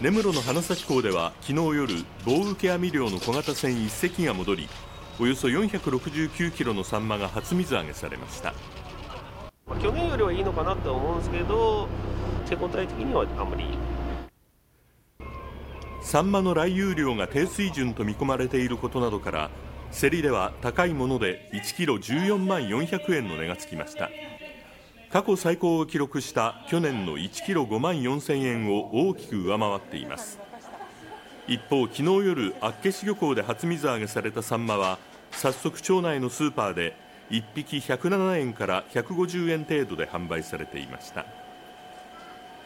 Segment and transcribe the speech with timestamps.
[0.00, 4.68] 根室の花咲港では昨日夜棒受け網漁の小型船1隻が戻り
[5.18, 8.54] およそ469キロのサンマが初水揚げされました。
[9.82, 11.88] 去年よりはいいのかなと思うんですけど
[12.48, 13.76] 手応え的にはあんまり。
[16.00, 19.50] サンマの来遊量が低水準と見込まれていることなどから
[19.90, 24.10] 競りでは高いもので1キロ14万400円の値がつきました
[25.10, 30.38] 過去最高を記録した去年の1キロ5万4000円を大きく上回っています。
[31.46, 34.98] 一方昨日夜厚岸漁港で初水揚げされたサンマは
[35.30, 36.94] 早速町内のスーパーで
[37.30, 41.24] 1匹107円から150円程度で販売されていました。